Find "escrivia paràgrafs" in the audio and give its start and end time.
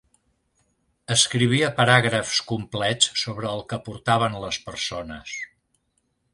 1.15-2.39